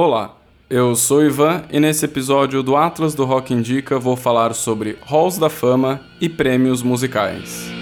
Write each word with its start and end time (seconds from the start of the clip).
Olá, 0.00 0.36
eu 0.70 0.94
sou 0.94 1.24
Ivan 1.24 1.64
e 1.72 1.80
nesse 1.80 2.04
episódio 2.04 2.62
do 2.62 2.76
Atlas 2.76 3.16
do 3.16 3.24
Rock 3.24 3.52
Indica 3.52 3.98
vou 3.98 4.14
falar 4.14 4.54
sobre 4.54 4.96
halls 5.04 5.38
da 5.38 5.50
fama 5.50 6.00
e 6.20 6.28
prêmios 6.28 6.84
musicais. 6.84 7.77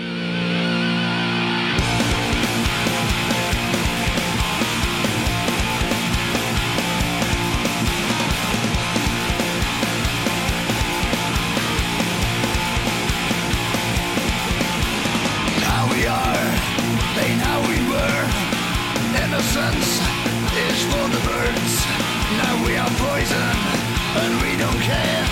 And 24.22 24.32
we 24.42 24.56
don't 24.56 24.80
care. 24.80 25.24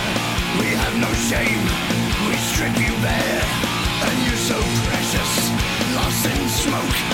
We 0.60 0.68
have 0.82 0.94
no 1.00 1.10
shame, 1.28 1.64
we 2.28 2.36
strip 2.36 2.76
you 2.78 2.94
bare. 3.02 3.44
And 4.06 4.16
you're 4.26 4.44
so 4.52 4.58
precious, 4.88 5.32
lost 5.96 6.26
in 6.26 6.48
smoke. 6.48 7.13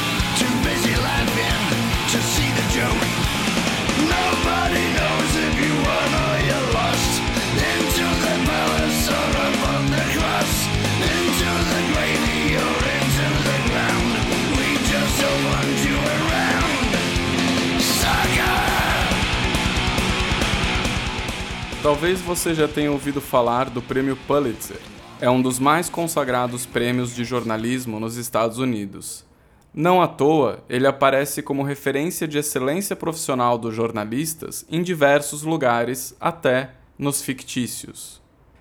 Talvez 21.83 22.21
você 22.21 22.55
já 22.55 22.69
tenha 22.69 22.93
ouvido 22.93 23.23
falar 23.23 23.71
do 23.71 23.81
Prêmio 23.81 24.15
Pulitzer. 24.27 24.77
É 25.19 25.31
um 25.31 25.41
dos 25.41 25.59
mais 25.59 25.89
consagrados 25.89 26.67
prêmios 26.67 27.15
de 27.15 27.25
jornalismo 27.25 27.99
nos 27.99 28.19
Estados 28.19 28.59
Unidos. 28.59 29.25
Não 29.73 30.03
à 30.03 30.07
toa, 30.07 30.63
ele 30.69 30.87
aparece 30.87 31.43
como 31.43 31.63
referência 31.63 32.29
de 32.29 32.37
excelência 32.37 32.95
profissional 32.95 33.57
dos 33.57 33.75
jornalistas 33.75 34.67
em 34.71 34.83
diversos 34.83 35.43
lugares, 35.43 36.15
até 36.21 36.73
nos 36.99 37.23
fictícios. 37.23 38.21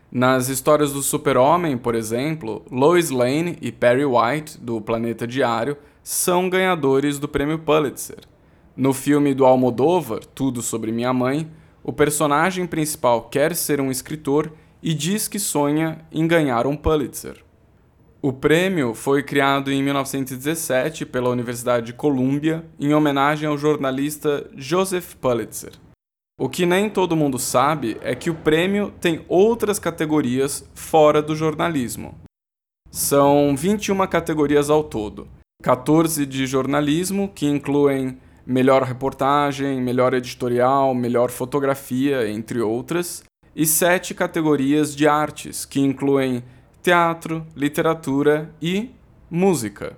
Nas 0.10 0.48
histórias 0.48 0.94
do 0.94 1.04
Super-Homem, 1.04 1.78
por 1.78 1.96
exemplo, 1.96 2.64
Lois 2.72 3.10
Lane 3.10 3.58
e 3.62 3.70
Perry 3.70 4.06
White, 4.06 4.58
do 4.58 4.80
Planeta 4.80 5.28
Diário, 5.28 5.76
são 6.02 6.50
ganhadores 6.50 7.20
do 7.20 7.28
Prêmio 7.28 7.60
Pulitzer. 7.60 8.20
No 8.78 8.94
filme 8.94 9.34
do 9.34 9.46
Almodóvar, 9.46 10.22
Tudo 10.24 10.62
Sobre 10.62 10.90
Minha 10.90 11.12
Mãe, 11.12 11.52
o 11.84 11.94
personagem 11.94 12.68
principal 12.68 13.24
quer 13.24 13.56
ser 13.56 13.80
um 13.80 13.92
escritor 13.92 14.52
e 14.82 14.94
diz 14.94 15.28
que 15.28 15.40
sonha 15.40 16.00
em 16.12 16.28
ganhar 16.28 16.68
um 16.68 16.76
Pulitzer. 16.76 17.44
O 18.22 18.34
prêmio 18.34 18.94
foi 18.94 19.24
criado 19.24 19.72
em 19.72 19.82
1917 19.82 21.06
pela 21.06 21.30
Universidade 21.30 21.88
de 21.88 21.94
Columbia 21.94 22.66
em 22.78 22.94
homenagem 22.94 23.48
ao 23.48 23.58
jornalista 23.58 24.50
Joseph 24.58 25.16
Pulitzer. 25.16 25.72
O 26.38 26.50
que 26.50 26.66
nem 26.66 26.90
todo 26.90 27.16
mundo 27.16 27.40
sabe 27.40 27.98
é 28.02 28.16
que 28.16 28.30
o 28.30 28.36
prêmio 28.36 28.94
tem 29.00 29.24
outras 29.28 29.80
categorias 29.80 30.70
fora 30.74 31.22
do 31.22 31.36
jornalismo. 31.36 32.18
São 32.92 33.56
21 33.56 34.08
categorias 34.08 34.70
ao 34.70 34.84
todo, 34.84 35.28
14 35.62 36.26
de 36.26 36.48
jornalismo, 36.48 37.30
que 37.30 37.46
incluem 37.46 38.18
melhor 38.50 38.82
reportagem, 38.82 39.80
melhor 39.80 40.16
editorial, 40.16 40.96
melhor 40.96 41.30
fotografia, 41.30 42.28
entre 42.28 42.60
outras, 42.60 43.24
e 43.56 43.64
sete 43.64 44.16
categorias 44.16 44.96
de 44.96 45.08
artes, 45.08 45.66
que 45.66 45.80
incluem 45.80 46.44
teatro, 46.82 47.46
literatura 47.56 48.52
e 48.60 48.90
música. 49.30 49.96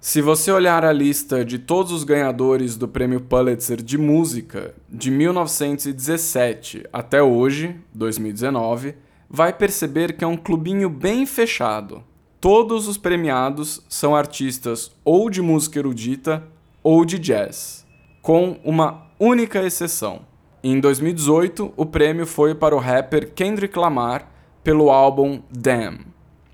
Se 0.00 0.22
você 0.22 0.52
olhar 0.52 0.84
a 0.84 0.92
lista 0.92 1.44
de 1.44 1.58
todos 1.58 1.90
os 1.90 2.04
ganhadores 2.04 2.76
do 2.76 2.86
Prêmio 2.86 3.20
Pulitzer 3.20 3.82
de 3.82 3.98
Música 3.98 4.72
de 4.88 5.10
1917 5.10 6.86
até 6.92 7.20
hoje, 7.20 7.74
2019, 7.92 8.94
vai 9.28 9.52
perceber 9.52 10.12
que 10.12 10.22
é 10.22 10.28
um 10.28 10.36
clubinho 10.36 10.88
bem 10.88 11.26
fechado. 11.26 12.04
Todos 12.40 12.86
os 12.86 12.96
premiados 12.96 13.84
são 13.88 14.14
artistas 14.14 14.92
ou 15.04 15.28
de 15.28 15.42
música 15.42 15.80
erudita 15.80 16.46
ou 16.82 17.04
de 17.04 17.18
jazz, 17.18 17.79
com 18.22 18.58
uma 18.64 19.06
única 19.18 19.62
exceção. 19.62 20.20
Em 20.62 20.78
2018, 20.78 21.72
o 21.76 21.86
prêmio 21.86 22.26
foi 22.26 22.54
para 22.54 22.76
o 22.76 22.78
rapper 22.78 23.32
Kendrick 23.32 23.78
Lamar 23.78 24.30
pelo 24.62 24.90
álbum 24.90 25.40
Damn. 25.50 26.00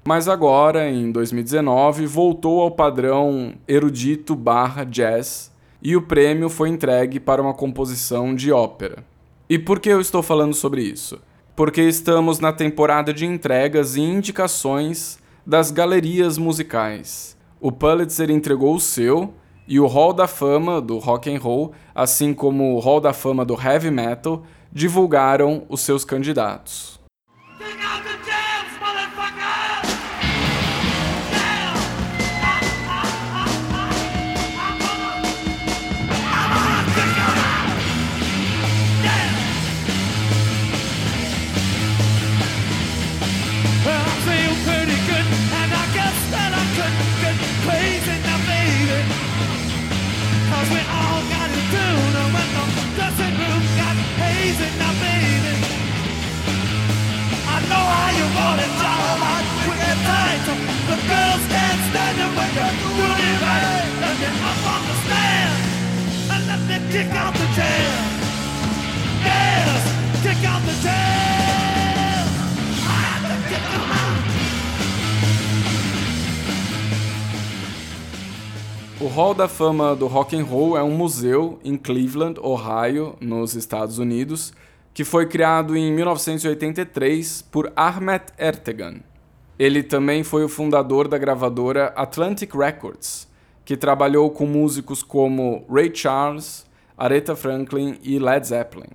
Mas 0.06 0.28
agora, 0.28 0.88
em 0.88 1.10
2019, 1.10 2.06
voltou 2.06 2.60
ao 2.60 2.70
padrão 2.70 3.54
erudito 3.66 4.36
barra 4.36 4.84
jazz 4.84 5.52
e 5.82 5.96
o 5.96 6.02
prêmio 6.02 6.48
foi 6.48 6.68
entregue 6.68 7.18
para 7.18 7.42
uma 7.42 7.52
composição 7.52 8.32
de 8.32 8.52
ópera. 8.52 9.04
E 9.48 9.58
por 9.58 9.80
que 9.80 9.88
eu 9.88 10.00
estou 10.00 10.22
falando 10.22 10.54
sobre 10.54 10.82
isso? 10.82 11.18
Porque 11.56 11.82
estamos 11.82 12.38
na 12.38 12.52
temporada 12.52 13.12
de 13.12 13.26
entregas 13.26 13.96
e 13.96 14.00
indicações 14.00 15.18
das 15.44 15.70
galerias 15.70 16.38
musicais. 16.38 17.36
O 17.60 17.72
Pulitzer 17.72 18.30
entregou 18.30 18.74
o 18.74 18.80
seu 18.80 19.34
e 19.66 19.80
o 19.80 19.86
Hall 19.86 20.12
da 20.12 20.26
Fama 20.26 20.80
do 20.80 20.98
Rock 20.98 21.34
and 21.34 21.38
Roll, 21.38 21.72
assim 21.94 22.32
como 22.32 22.74
o 22.74 22.78
Hall 22.78 23.00
da 23.00 23.12
Fama 23.12 23.44
do 23.44 23.54
Heavy 23.60 23.90
Metal, 23.90 24.42
divulgaram 24.72 25.64
os 25.68 25.80
seus 25.80 26.04
candidatos. 26.04 27.00
O 78.98 79.08
Hall 79.08 79.34
da 79.34 79.46
Fama 79.46 79.94
do 79.94 80.06
Rock 80.06 80.34
and 80.34 80.44
Roll 80.44 80.78
é 80.78 80.82
um 80.82 80.90
museu 80.90 81.60
em 81.62 81.76
Cleveland, 81.76 82.40
Ohio, 82.40 83.14
nos 83.20 83.54
Estados 83.54 83.98
Unidos, 83.98 84.54
que 84.94 85.04
foi 85.04 85.26
criado 85.26 85.76
em 85.76 85.92
1983 85.92 87.42
por 87.42 87.70
Ahmet 87.76 88.32
Ertegun. 88.38 89.00
Ele 89.58 89.82
também 89.82 90.24
foi 90.24 90.44
o 90.44 90.48
fundador 90.48 91.08
da 91.08 91.18
gravadora 91.18 91.92
Atlantic 91.94 92.54
Records, 92.54 93.28
que 93.66 93.76
trabalhou 93.76 94.30
com 94.30 94.46
músicos 94.46 95.02
como 95.02 95.66
Ray 95.70 95.94
Charles, 95.94 96.65
Aretha 96.96 97.36
Franklin 97.36 97.98
e 98.02 98.18
Led 98.18 98.46
Zeppelin. 98.46 98.88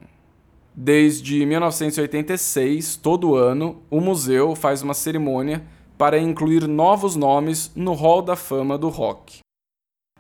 Desde 0.73 1.45
1986, 1.45 2.95
todo 2.95 3.35
ano, 3.35 3.83
o 3.91 4.01
museu 4.01 4.55
faz 4.55 4.81
uma 4.81 4.95
cerimônia 4.95 5.63
para 5.97 6.17
incluir 6.17 6.67
novos 6.67 7.15
nomes 7.15 7.71
no 7.75 7.93
Hall 7.93 8.23
da 8.23 8.35
Fama 8.35 8.75
do 8.75 8.89
Rock. 8.89 9.41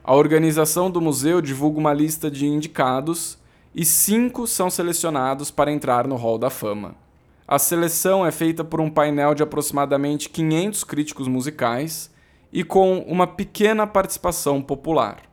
A 0.03 0.13
organização 0.13 0.91
do 0.91 1.01
museu 1.01 1.41
divulga 1.41 1.79
uma 1.79 1.93
lista 1.93 2.29
de 2.29 2.45
indicados 2.45 3.39
e 3.73 3.83
cinco 3.83 4.45
são 4.45 4.69
selecionados 4.69 5.49
para 5.49 5.71
entrar 5.71 6.07
no 6.07 6.17
Hall 6.17 6.37
da 6.37 6.51
Fama. 6.51 6.95
A 7.47 7.57
seleção 7.57 8.23
é 8.23 8.31
feita 8.31 8.63
por 8.63 8.79
um 8.79 8.91
painel 8.91 9.33
de 9.33 9.41
aproximadamente 9.41 10.29
500 10.29 10.83
críticos 10.83 11.27
musicais 11.27 12.11
e 12.53 12.63
com 12.63 12.99
uma 12.99 13.25
pequena 13.25 13.87
participação 13.87 14.61
popular. 14.61 15.30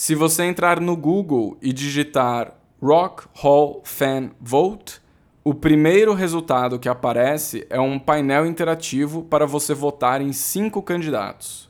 Se 0.00 0.14
você 0.14 0.44
entrar 0.44 0.80
no 0.80 0.96
Google 0.96 1.58
e 1.60 1.72
digitar 1.72 2.54
Rock 2.80 3.24
Hall 3.34 3.82
Fan 3.82 4.30
Vote, 4.40 5.00
o 5.42 5.52
primeiro 5.52 6.14
resultado 6.14 6.78
que 6.78 6.88
aparece 6.88 7.66
é 7.68 7.80
um 7.80 7.98
painel 7.98 8.46
interativo 8.46 9.24
para 9.24 9.44
você 9.44 9.74
votar 9.74 10.20
em 10.20 10.32
cinco 10.32 10.80
candidatos. 10.82 11.68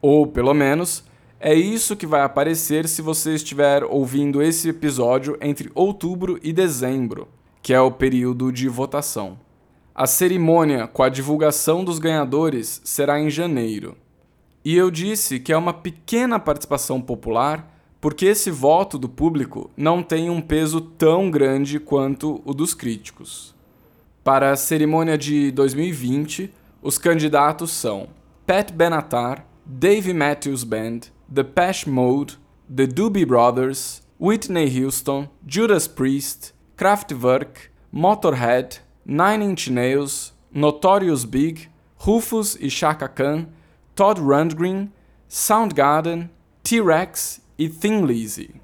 Ou, 0.00 0.26
pelo 0.26 0.54
menos, 0.54 1.04
É 1.38 1.52
isso 1.52 1.94
que 1.94 2.06
vai 2.06 2.22
aparecer 2.22 2.88
se 2.88 3.02
você 3.02 3.34
estiver 3.34 3.84
ouvindo 3.84 4.40
esse 4.40 4.70
episódio 4.70 5.36
entre 5.38 5.70
outubro 5.74 6.38
e 6.42 6.54
dezembro, 6.54 7.28
que 7.60 7.74
é 7.74 7.80
o 7.82 7.92
período 7.92 8.50
de 8.50 8.66
votação. 8.66 9.38
A 9.94 10.06
cerimônia 10.06 10.86
com 10.86 11.02
a 11.02 11.10
divulgação 11.10 11.84
dos 11.84 11.98
ganhadores 11.98 12.80
será 12.82 13.20
em 13.20 13.28
janeiro. 13.28 13.94
E 14.68 14.76
eu 14.76 14.90
disse 14.90 15.40
que 15.40 15.50
é 15.50 15.56
uma 15.56 15.72
pequena 15.72 16.38
participação 16.38 17.00
popular 17.00 17.74
porque 18.02 18.26
esse 18.26 18.50
voto 18.50 18.98
do 18.98 19.08
público 19.08 19.70
não 19.74 20.02
tem 20.02 20.28
um 20.28 20.42
peso 20.42 20.78
tão 20.78 21.30
grande 21.30 21.80
quanto 21.80 22.42
o 22.44 22.52
dos 22.52 22.74
críticos. 22.74 23.54
Para 24.22 24.50
a 24.50 24.56
cerimônia 24.56 25.16
de 25.16 25.50
2020, 25.52 26.52
os 26.82 26.98
candidatos 26.98 27.70
são 27.70 28.10
Pat 28.46 28.70
Benatar, 28.70 29.46
Dave 29.64 30.12
Matthews 30.12 30.64
Band, 30.64 31.00
The 31.34 31.44
Pesh 31.44 31.86
Mode, 31.86 32.38
The 32.68 32.86
Doobie 32.86 33.24
Brothers, 33.24 34.02
Whitney 34.20 34.84
Houston, 34.84 35.30
Judas 35.46 35.88
Priest, 35.88 36.52
Kraftwerk, 36.76 37.70
Motorhead, 37.90 38.82
Nine 39.06 39.46
Inch 39.46 39.70
Nails, 39.70 40.34
Notorious 40.52 41.24
Big, 41.24 41.70
Rufus 41.96 42.54
e 42.60 42.68
Chaka 42.68 43.08
Khan, 43.08 43.46
Todd 43.98 44.20
Rundgren, 44.20 44.92
Soundgarden, 45.26 46.30
T-Rex 46.62 47.40
e 47.58 47.68
Thin 47.68 48.06
Lizzy. 48.06 48.54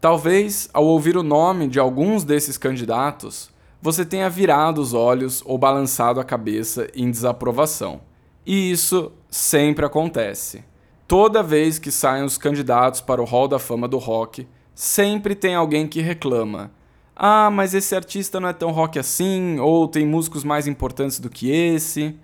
Talvez, 0.00 0.68
ao 0.74 0.84
ouvir 0.84 1.16
o 1.16 1.22
nome 1.22 1.68
de 1.68 1.78
alguns 1.78 2.24
desses 2.24 2.58
candidatos, 2.58 3.52
você 3.80 4.04
tenha 4.04 4.28
virado 4.28 4.80
os 4.80 4.94
olhos 4.94 5.44
ou 5.46 5.56
balançado 5.56 6.18
a 6.18 6.24
cabeça 6.24 6.88
em 6.92 7.08
desaprovação. 7.08 8.00
E 8.44 8.72
isso 8.72 9.12
sempre 9.30 9.86
acontece. 9.86 10.64
Toda 11.06 11.40
vez 11.40 11.78
que 11.78 11.92
saem 11.92 12.24
os 12.24 12.36
candidatos 12.36 13.00
para 13.00 13.22
o 13.22 13.24
Hall 13.24 13.46
da 13.46 13.60
Fama 13.60 13.86
do 13.86 13.98
Rock, 13.98 14.48
sempre 14.74 15.36
tem 15.36 15.54
alguém 15.54 15.86
que 15.86 16.00
reclama 16.00 16.72
ah, 17.14 17.50
mas 17.50 17.74
esse 17.74 17.94
artista 17.94 18.40
não 18.40 18.48
é 18.48 18.52
tão 18.52 18.70
rock 18.70 18.98
assim, 18.98 19.58
ou 19.60 19.86
tem 19.86 20.06
músicos 20.06 20.42
mais 20.42 20.66
importantes 20.66 21.20
do 21.20 21.28
que 21.28 21.50
esse. 21.50 22.16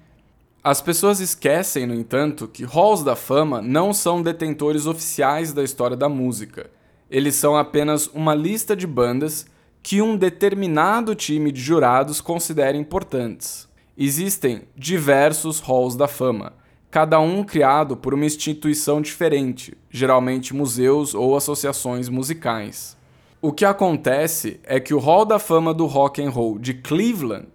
As 0.70 0.82
pessoas 0.82 1.18
esquecem, 1.18 1.86
no 1.86 1.94
entanto, 1.94 2.46
que 2.46 2.62
halls 2.62 3.02
da 3.02 3.16
fama 3.16 3.62
não 3.62 3.94
são 3.94 4.20
detentores 4.20 4.84
oficiais 4.84 5.50
da 5.50 5.64
história 5.64 5.96
da 5.96 6.10
música. 6.10 6.68
Eles 7.10 7.36
são 7.36 7.56
apenas 7.56 8.06
uma 8.08 8.34
lista 8.34 8.76
de 8.76 8.86
bandas 8.86 9.46
que 9.82 10.02
um 10.02 10.14
determinado 10.14 11.14
time 11.14 11.50
de 11.50 11.58
jurados 11.58 12.20
considera 12.20 12.76
importantes. 12.76 13.66
Existem 13.96 14.64
diversos 14.76 15.58
halls 15.58 15.96
da 15.96 16.06
fama, 16.06 16.52
cada 16.90 17.18
um 17.18 17.42
criado 17.42 17.96
por 17.96 18.12
uma 18.12 18.26
instituição 18.26 19.00
diferente, 19.00 19.74
geralmente 19.90 20.54
museus 20.54 21.14
ou 21.14 21.34
associações 21.34 22.10
musicais. 22.10 22.94
O 23.40 23.52
que 23.52 23.64
acontece 23.64 24.60
é 24.64 24.78
que 24.78 24.92
o 24.92 24.98
Hall 24.98 25.24
da 25.24 25.38
Fama 25.38 25.72
do 25.72 25.86
Rock 25.86 26.22
and 26.22 26.28
Roll 26.28 26.58
de 26.58 26.74
Cleveland 26.74 27.48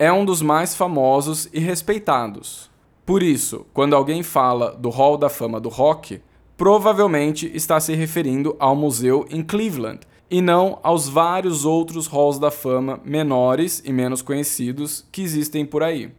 é 0.00 0.10
um 0.10 0.24
dos 0.24 0.40
mais 0.40 0.74
famosos 0.74 1.46
e 1.52 1.60
respeitados. 1.60 2.70
Por 3.04 3.22
isso, 3.22 3.66
quando 3.74 3.94
alguém 3.94 4.22
fala 4.22 4.74
do 4.74 4.88
Hall 4.88 5.18
da 5.18 5.28
Fama 5.28 5.60
do 5.60 5.68
Rock, 5.68 6.22
provavelmente 6.56 7.50
está 7.54 7.78
se 7.78 7.94
referindo 7.94 8.56
ao 8.58 8.74
museu 8.74 9.26
em 9.28 9.42
Cleveland 9.42 10.00
e 10.30 10.40
não 10.40 10.78
aos 10.82 11.06
vários 11.06 11.66
outros 11.66 12.06
halls 12.06 12.38
da 12.38 12.50
fama 12.50 12.98
menores 13.04 13.82
e 13.84 13.92
menos 13.92 14.22
conhecidos 14.22 15.06
que 15.12 15.20
existem 15.20 15.66
por 15.66 15.82
aí. 15.82 16.10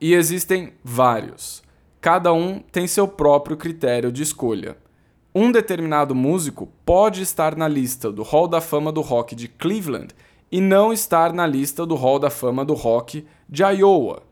E 0.00 0.12
existem 0.12 0.72
vários. 0.82 1.62
Cada 2.00 2.32
um 2.32 2.58
tem 2.58 2.88
seu 2.88 3.06
próprio 3.06 3.56
critério 3.56 4.10
de 4.10 4.24
escolha. 4.24 4.76
Um 5.32 5.52
determinado 5.52 6.16
músico 6.16 6.68
pode 6.84 7.22
estar 7.22 7.54
na 7.54 7.68
lista 7.68 8.10
do 8.10 8.24
Hall 8.24 8.48
da 8.48 8.60
Fama 8.60 8.90
do 8.90 9.02
Rock 9.02 9.36
de 9.36 9.46
Cleveland 9.46 10.12
e 10.50 10.60
não 10.60 10.92
estar 10.92 11.32
na 11.32 11.46
lista 11.46 11.86
do 11.86 11.94
Hall 11.94 12.18
da 12.18 12.30
Fama 12.30 12.64
do 12.64 12.74
Rock 12.74 13.24
de 13.48 13.62
Iowa. 13.62 14.22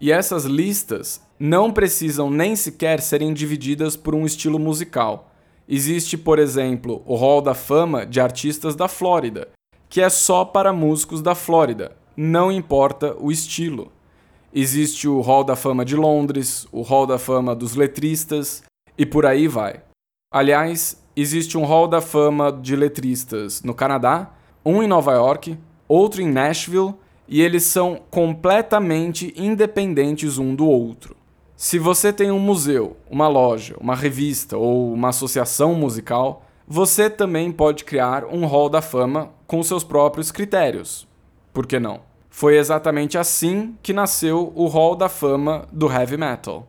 E 0.00 0.12
essas 0.12 0.44
listas 0.44 1.20
não 1.38 1.70
precisam 1.70 2.30
nem 2.30 2.56
sequer 2.56 3.00
serem 3.00 3.32
divididas 3.32 3.96
por 3.96 4.14
um 4.14 4.24
estilo 4.24 4.58
musical. 4.58 5.30
Existe, 5.68 6.16
por 6.16 6.38
exemplo, 6.38 7.02
o 7.04 7.14
Hall 7.16 7.42
da 7.42 7.54
Fama 7.54 8.06
de 8.06 8.20
Artistas 8.20 8.74
da 8.74 8.88
Flórida, 8.88 9.48
que 9.88 10.00
é 10.00 10.08
só 10.08 10.44
para 10.44 10.72
músicos 10.72 11.20
da 11.20 11.34
Flórida, 11.34 11.96
não 12.16 12.50
importa 12.50 13.16
o 13.18 13.30
estilo. 13.30 13.92
Existe 14.54 15.06
o 15.06 15.20
Hall 15.20 15.44
da 15.44 15.56
Fama 15.56 15.84
de 15.84 15.96
Londres, 15.96 16.66
o 16.72 16.82
Hall 16.82 17.06
da 17.06 17.18
Fama 17.18 17.54
dos 17.54 17.74
Letristas 17.74 18.62
e 18.96 19.04
por 19.04 19.26
aí 19.26 19.46
vai. 19.46 19.82
Aliás, 20.32 21.02
existe 21.14 21.56
um 21.56 21.64
hall 21.64 21.86
da 21.88 22.00
fama 22.00 22.52
de 22.52 22.74
letristas 22.74 23.62
no 23.62 23.74
Canadá, 23.74 24.30
um 24.66 24.82
em 24.82 24.88
Nova 24.88 25.12
York, 25.12 25.56
outro 25.86 26.20
em 26.20 26.26
Nashville, 26.26 26.92
e 27.28 27.40
eles 27.40 27.62
são 27.62 28.00
completamente 28.10 29.32
independentes 29.36 30.38
um 30.38 30.56
do 30.56 30.66
outro. 30.66 31.16
Se 31.54 31.78
você 31.78 32.12
tem 32.12 32.32
um 32.32 32.40
museu, 32.40 32.96
uma 33.08 33.28
loja, 33.28 33.76
uma 33.80 33.94
revista 33.94 34.56
ou 34.56 34.92
uma 34.92 35.10
associação 35.10 35.72
musical, 35.74 36.44
você 36.66 37.08
também 37.08 37.52
pode 37.52 37.84
criar 37.84 38.24
um 38.24 38.44
hall 38.44 38.68
da 38.68 38.82
fama 38.82 39.30
com 39.46 39.62
seus 39.62 39.84
próprios 39.84 40.32
critérios. 40.32 41.06
Por 41.52 41.64
que 41.64 41.78
não? 41.78 42.00
Foi 42.28 42.56
exatamente 42.56 43.16
assim 43.16 43.76
que 43.82 43.92
nasceu 43.92 44.52
o 44.54 44.66
Hall 44.66 44.94
da 44.94 45.08
Fama 45.08 45.66
do 45.72 45.90
Heavy 45.90 46.18
Metal. 46.18 46.68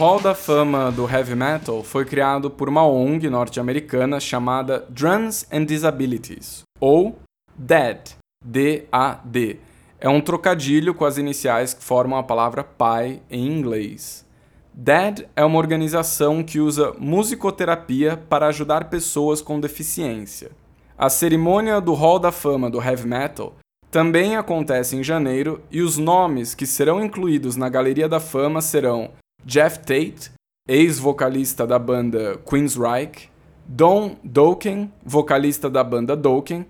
Hall 0.00 0.18
da 0.18 0.34
Fama 0.34 0.90
do 0.90 1.06
Heavy 1.06 1.34
Metal 1.34 1.82
foi 1.82 2.06
criado 2.06 2.50
por 2.50 2.70
uma 2.70 2.86
ONG 2.86 3.28
norte-americana 3.28 4.18
chamada 4.18 4.86
Drums 4.88 5.46
and 5.52 5.66
Disabilities, 5.66 6.62
ou 6.80 7.18
DAD, 7.54 8.16
D-A-D. 8.42 9.58
É 10.00 10.08
um 10.08 10.22
trocadilho 10.22 10.94
com 10.94 11.04
as 11.04 11.18
iniciais 11.18 11.74
que 11.74 11.84
formam 11.84 12.18
a 12.18 12.22
palavra 12.22 12.64
pai 12.64 13.20
em 13.30 13.46
inglês. 13.46 14.26
DAD 14.72 15.28
é 15.36 15.44
uma 15.44 15.58
organização 15.58 16.42
que 16.42 16.60
usa 16.60 16.94
musicoterapia 16.98 18.16
para 18.16 18.46
ajudar 18.46 18.88
pessoas 18.88 19.42
com 19.42 19.60
deficiência. 19.60 20.50
A 20.96 21.10
cerimônia 21.10 21.78
do 21.78 21.92
Hall 21.92 22.18
da 22.18 22.32
Fama 22.32 22.70
do 22.70 22.82
Heavy 22.82 23.06
Metal 23.06 23.54
também 23.90 24.34
acontece 24.34 24.96
em 24.96 25.04
janeiro 25.04 25.60
e 25.70 25.82
os 25.82 25.98
nomes 25.98 26.54
que 26.54 26.64
serão 26.64 27.04
incluídos 27.04 27.54
na 27.54 27.68
Galeria 27.68 28.08
da 28.08 28.18
Fama 28.18 28.62
serão 28.62 29.10
Jeff 29.44 29.78
Tate, 29.78 30.30
ex-vocalista 30.68 31.66
da 31.66 31.78
banda 31.78 32.38
Queensryche, 32.48 33.28
Don 33.66 34.16
Dokken, 34.22 34.92
vocalista 35.04 35.70
da 35.70 35.82
banda 35.82 36.16
Dokken, 36.16 36.66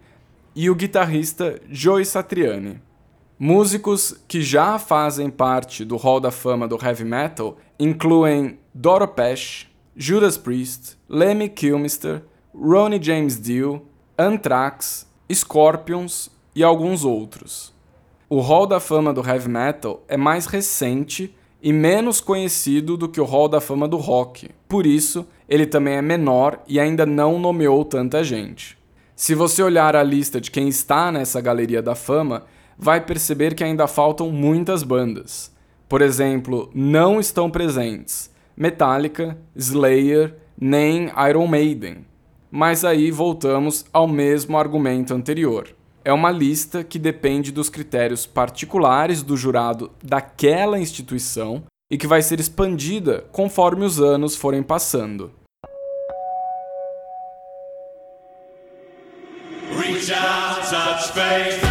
e 0.55 0.69
o 0.69 0.75
guitarrista 0.75 1.61
Joey 1.69 2.05
Satriani. 2.05 2.81
Músicos 3.39 4.15
que 4.29 4.43
já 4.43 4.79
fazem 4.79 5.31
parte 5.31 5.85
do 5.85 5.97
Hall 5.97 6.21
da 6.21 6.31
Fama 6.31 6.69
do 6.69 6.79
Heavy 6.83 7.05
Metal 7.05 7.57
incluem 7.79 8.59
Doro 8.75 9.09
Pesh, 9.09 9.67
Judas 9.97 10.37
Priest, 10.37 10.99
Lemmy 11.09 11.49
Kilmister, 11.49 12.23
Ronnie 12.55 13.03
James 13.03 13.41
Dio, 13.41 13.87
Anthrax, 14.19 15.09
Scorpions 15.33 16.31
e 16.55 16.63
alguns 16.63 17.05
outros. 17.05 17.73
O 18.29 18.41
Hall 18.41 18.67
da 18.67 18.79
Fama 18.79 19.13
do 19.13 19.27
Heavy 19.27 19.49
Metal 19.49 20.05
é 20.07 20.17
mais 20.17 20.47
recente 20.47 21.35
e 21.63 21.73
menos 21.73 22.21
conhecido 22.21 22.97
do 22.97 23.09
que 23.09 23.21
o 23.21 23.25
Hall 23.25 23.49
da 23.49 23.61
Fama 23.61 23.87
do 23.87 23.97
Rock. 23.97 24.49
Por 24.69 24.87
isso, 24.87 25.27
ele 25.49 25.67
também 25.67 25.95
é 25.95 26.03
menor 26.03 26.63
e 26.67 26.81
ainda 26.81 27.05
não 27.05 27.39
nomeou 27.39 27.85
tanta 27.85 28.25
gente. 28.25 28.79
Se 29.15 29.35
você 29.35 29.63
olhar 29.63 29.95
a 29.95 30.03
lista 30.03 30.41
de 30.41 30.51
quem 30.51 30.69
está 30.69 31.13
nessa 31.13 31.41
galeria 31.41 31.83
da 31.83 31.95
fama, 31.95 32.45
vai 32.79 33.01
perceber 33.01 33.55
que 33.55 33.63
ainda 33.63 33.87
faltam 33.87 34.31
muitas 34.31 34.83
bandas. 34.83 35.55
Por 35.89 36.01
exemplo, 36.01 36.71
não 36.75 37.21
estão 37.21 37.51
presentes 37.51 38.31
Metallica, 38.57 39.39
Slayer, 39.57 40.37
nem 40.61 41.11
Iron 41.29 41.47
Maiden. 41.47 42.05
Mas 42.51 42.85
aí 42.85 43.11
voltamos 43.11 43.87
ao 43.93 44.07
mesmo 44.07 44.59
argumento 44.59 45.15
anterior. 45.15 45.69
É 46.03 46.13
uma 46.13 46.31
lista 46.31 46.83
que 46.83 46.99
depende 46.99 47.53
dos 47.53 47.69
critérios 47.69 48.25
particulares 48.25 49.23
do 49.23 49.37
jurado 49.37 49.91
daquela 50.03 50.79
instituição 50.79 51.63
e 51.91 51.99
que 51.99 52.07
vai 52.07 52.23
ser 52.23 52.41
expandida 52.41 53.25
conforme 53.31 53.85
os 53.85 54.01
anos 54.01 54.35
forem 54.35 54.63
passando. 54.63 55.33
Reach 59.77 60.13
out, 60.13 60.71
touch 60.71 61.13
faith. 61.13 61.70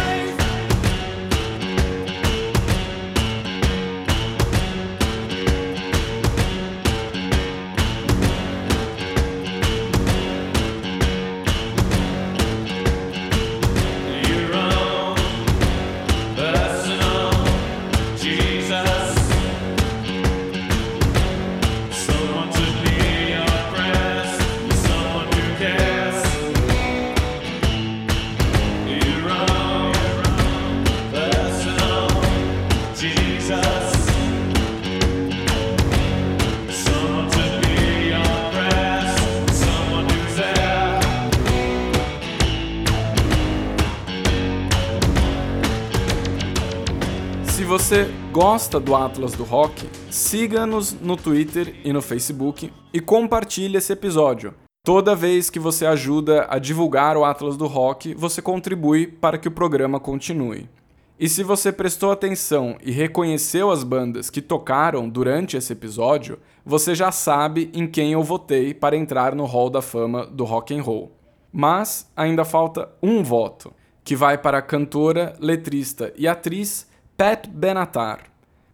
Você 47.70 48.10
gosta 48.32 48.80
do 48.80 48.96
Atlas 48.96 49.34
do 49.34 49.44
Rock, 49.44 49.88
siga-nos 50.10 50.92
no 50.92 51.16
Twitter 51.16 51.76
e 51.84 51.92
no 51.92 52.02
Facebook 52.02 52.72
e 52.92 53.00
compartilhe 53.00 53.76
esse 53.76 53.92
episódio. 53.92 54.52
Toda 54.84 55.14
vez 55.14 55.48
que 55.50 55.60
você 55.60 55.86
ajuda 55.86 56.48
a 56.50 56.58
divulgar 56.58 57.16
o 57.16 57.24
Atlas 57.24 57.56
do 57.56 57.68
Rock, 57.68 58.12
você 58.12 58.42
contribui 58.42 59.06
para 59.06 59.38
que 59.38 59.46
o 59.46 59.52
programa 59.52 60.00
continue. 60.00 60.68
E 61.16 61.28
se 61.28 61.44
você 61.44 61.70
prestou 61.70 62.10
atenção 62.10 62.76
e 62.82 62.90
reconheceu 62.90 63.70
as 63.70 63.84
bandas 63.84 64.30
que 64.30 64.42
tocaram 64.42 65.08
durante 65.08 65.56
esse 65.56 65.72
episódio, 65.72 66.40
você 66.66 66.92
já 66.92 67.12
sabe 67.12 67.70
em 67.72 67.86
quem 67.86 68.14
eu 68.14 68.22
votei 68.24 68.74
para 68.74 68.96
entrar 68.96 69.32
no 69.32 69.44
Hall 69.44 69.70
da 69.70 69.80
Fama 69.80 70.26
do 70.26 70.42
Rock 70.42 70.76
and 70.76 70.82
Roll. 70.82 71.12
Mas 71.52 72.10
ainda 72.16 72.44
falta 72.44 72.88
um 73.00 73.22
voto, 73.22 73.72
que 74.02 74.16
vai 74.16 74.36
para 74.36 74.58
a 74.58 74.62
cantora, 74.62 75.36
letrista 75.38 76.12
e 76.16 76.26
atriz 76.26 76.89
Pat 77.20 77.48
Benatar. 77.48 78.20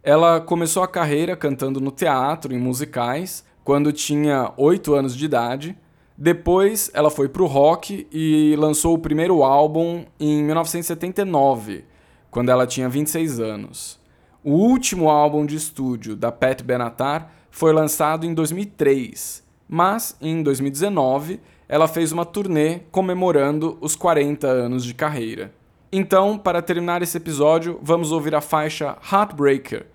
Ela 0.01 0.39
começou 0.39 0.81
a 0.81 0.87
carreira 0.87 1.35
cantando 1.35 1.81
no 1.81 1.91
teatro, 1.91 2.55
em 2.55 2.57
musicais, 2.57 3.43
quando 3.61 3.91
tinha 3.91 4.53
8 4.55 4.95
anos 4.95 5.17
de 5.17 5.25
idade. 5.25 5.77
Depois, 6.17 6.89
ela 6.93 7.11
foi 7.11 7.27
para 7.27 7.43
o 7.43 7.45
rock 7.45 8.07
e 8.09 8.55
lançou 8.57 8.93
o 8.93 8.99
primeiro 8.99 9.43
álbum 9.43 10.05
em 10.17 10.41
1979, 10.45 11.83
quando 12.31 12.47
ela 12.47 12.65
tinha 12.65 12.87
26 12.87 13.41
anos. 13.41 13.99
O 14.41 14.53
último 14.53 15.09
álbum 15.09 15.45
de 15.45 15.57
estúdio 15.57 16.15
da 16.15 16.31
Pat 16.31 16.61
Benatar 16.61 17.29
foi 17.51 17.73
lançado 17.73 18.25
em 18.25 18.33
2003, 18.33 19.43
mas 19.67 20.15
em 20.21 20.41
2019 20.41 21.41
ela 21.67 21.85
fez 21.85 22.13
uma 22.13 22.23
turnê 22.23 22.79
comemorando 22.93 23.77
os 23.81 23.93
40 23.93 24.47
anos 24.47 24.85
de 24.85 24.93
carreira. 24.93 25.51
Então, 25.91 26.37
para 26.37 26.61
terminar 26.61 27.01
esse 27.01 27.15
episódio, 27.17 27.79
vamos 27.81 28.11
ouvir 28.11 28.35
a 28.35 28.41
faixa 28.41 28.97
Heartbreaker, 29.09 29.85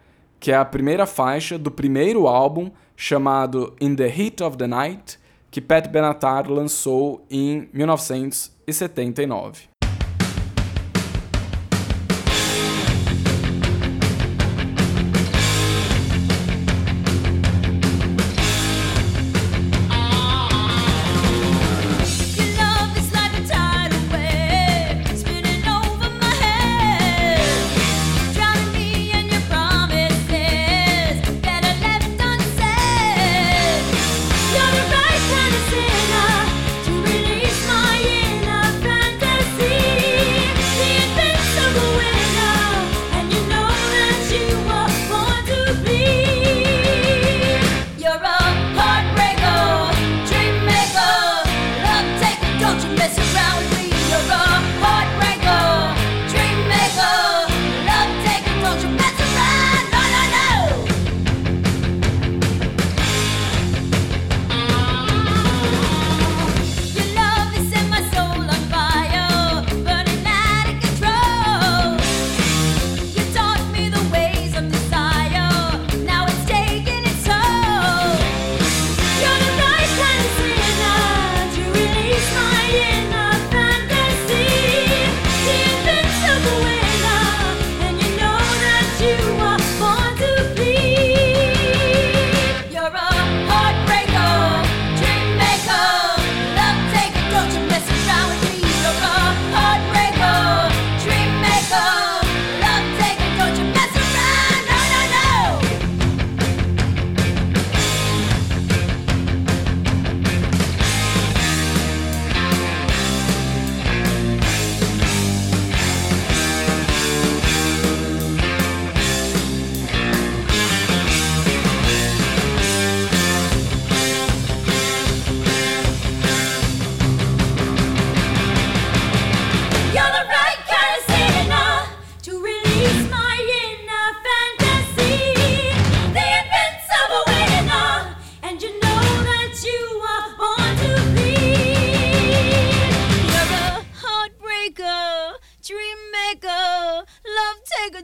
que 0.40 0.50
é 0.50 0.56
a 0.56 0.64
primeira 0.64 1.06
faixa 1.06 1.58
do 1.58 1.70
primeiro 1.70 2.26
álbum 2.26 2.70
chamado 2.96 3.76
In 3.80 3.94
the 3.94 4.06
Heat 4.06 4.42
of 4.42 4.56
the 4.56 4.66
Night, 4.66 5.18
que 5.50 5.60
Pat 5.60 5.88
Benatar 5.88 6.50
lançou 6.50 7.26
em 7.30 7.68
1979. 7.74 9.71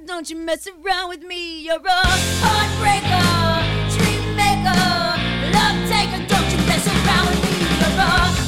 Don't 0.07 0.31
you 0.31 0.37
mess 0.37 0.67
around 0.67 1.09
with 1.11 1.23
me. 1.23 1.61
You're 1.61 1.77
a 1.77 2.03
heartbreaker, 2.43 3.63
dream 3.97 4.37
maker, 4.37 4.79
love 5.53 5.89
taker. 5.89 6.25
Don't 6.27 6.51
you 6.51 6.59
mess 6.67 6.87
around 6.87 7.27
with 7.29 7.43
me. 7.45 7.53
You're 7.79 8.01
a 8.01 8.48